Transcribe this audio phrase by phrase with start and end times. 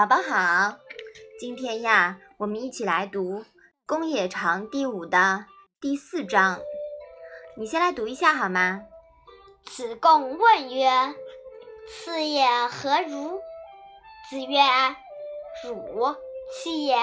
[0.00, 0.78] 宝宝好，
[1.38, 3.40] 今天呀，我们一起来读
[3.84, 5.44] 《公冶长》第五的
[5.78, 6.58] 第四章。
[7.54, 8.80] 你先来读一下好吗？
[9.66, 11.14] 子贡问曰
[11.86, 13.42] ：“次也何如？”
[14.30, 14.58] 子曰
[15.68, 16.16] ：“汝
[16.54, 16.96] 气也。”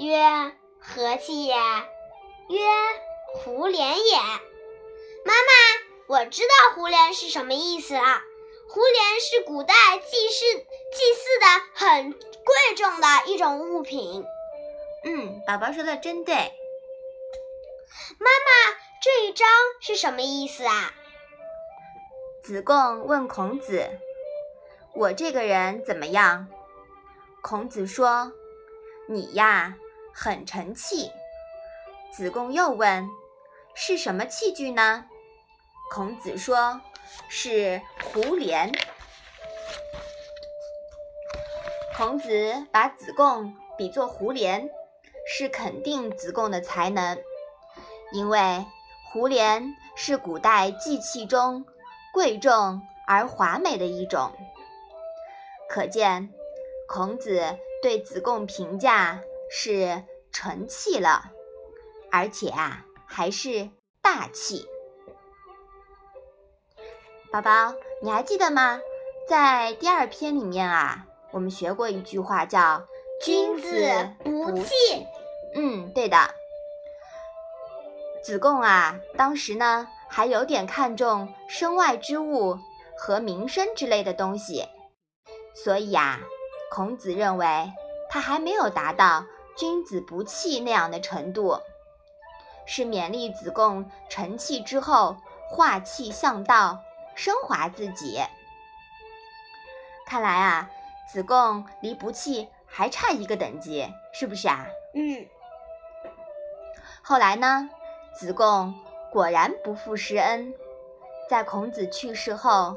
[0.00, 1.54] 曰：“何气也？”
[2.48, 2.58] 曰
[3.36, 4.16] ：“胡连也。”
[5.26, 8.22] 妈妈，我知道胡连是什么意思了。
[8.70, 10.66] 胡连是古代祭祀
[11.74, 14.24] 很贵重的一种物品。
[15.04, 16.34] 嗯，宝宝说的真对。
[18.18, 19.48] 妈妈，这一章
[19.80, 20.92] 是什么意思啊？
[22.42, 23.88] 子贡问孔子
[24.94, 26.48] ：“我这个人怎么样？”
[27.42, 28.32] 孔子说
[29.08, 29.76] ：“你呀，
[30.12, 31.10] 很沉气。”
[32.12, 33.08] 子贡又问
[33.74, 35.06] ：“是什么器具呢？”
[35.90, 36.80] 孔子说。
[37.30, 38.70] 是胡连。
[41.98, 44.70] 孔子把子贡比作胡连，
[45.26, 47.18] 是肯定子贡的才能，
[48.12, 48.64] 因为
[49.10, 51.66] 胡连是古代祭器中
[52.12, 54.30] 贵重而华美的一种。
[55.68, 56.32] 可见，
[56.86, 61.32] 孔子对子贡评价是成器了，
[62.12, 64.68] 而且啊，还是大器。
[67.32, 68.80] 宝宝，你还记得吗？
[69.28, 72.82] 在第二篇里面啊，我们学过一句话，叫
[73.22, 74.74] “君子不器”。
[75.54, 76.16] 嗯，对的。
[78.22, 82.58] 子贡啊，当时呢还有点看重身外之物
[82.96, 84.68] 和名声之类的东西，
[85.54, 86.20] 所以啊，
[86.70, 87.72] 孔子认为
[88.10, 89.24] 他还没有达到
[89.56, 91.58] “君子不器”那样的程度，
[92.66, 95.16] 是勉励子贡成器之后
[95.48, 96.78] 化气向道。
[97.14, 98.20] 升华自己，
[100.06, 100.70] 看来啊，
[101.10, 104.66] 子贡离不弃还差一个等级，是不是啊？
[104.94, 105.26] 嗯。
[107.02, 107.70] 后来呢，
[108.14, 108.74] 子贡
[109.10, 110.52] 果然不负师恩，
[111.28, 112.76] 在孔子去世后，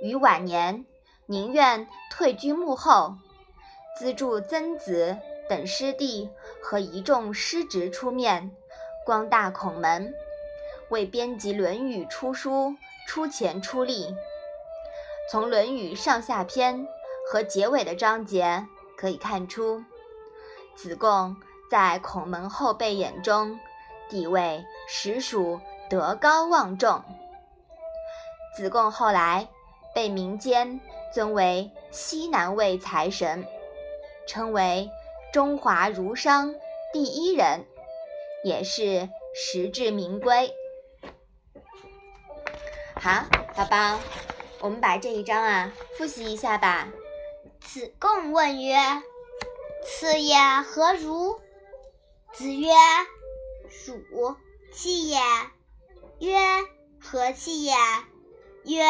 [0.00, 0.86] 于晚年
[1.26, 3.16] 宁愿退居幕后，
[3.98, 6.30] 资助曾子等师弟
[6.62, 8.50] 和一众师侄出面，
[9.04, 10.14] 光大孔门，
[10.88, 12.74] 为编辑《论语》出书。
[13.08, 14.16] 出钱出力，
[15.30, 16.88] 从《论语》上下篇
[17.28, 18.64] 和结尾的章节
[18.96, 19.82] 可以看出，
[20.76, 21.36] 子贡
[21.68, 23.58] 在孔门后辈眼中
[24.08, 25.60] 地位实属
[25.90, 27.02] 德高望重。
[28.56, 29.48] 子贡后来
[29.92, 30.80] 被民间
[31.12, 33.44] 尊为西南卫财神，
[34.26, 34.88] 称为
[35.32, 36.54] 中华儒商
[36.92, 37.66] 第一人，
[38.44, 40.54] 也是实至名归。
[42.94, 43.98] 好，宝宝，
[44.60, 46.88] 我们把这一章啊复习一下吧。
[47.76, 48.74] 子贡问曰
[49.84, 51.38] ：“此也何如？”
[52.32, 52.70] 子曰
[54.08, 54.34] ：“汝
[54.72, 55.18] 气也。”
[56.20, 56.38] 曰
[56.98, 57.74] ：“何气也？”
[58.64, 58.82] 曰：“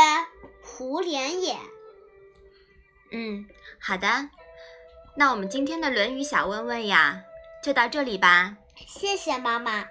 [0.62, 1.56] 胡连也。”
[3.10, 3.44] 嗯，
[3.80, 4.30] 好的。
[5.16, 7.24] 那我们今天的《论语》小问问呀，
[7.64, 8.56] 就到这里吧。
[8.86, 9.88] 谢谢妈妈。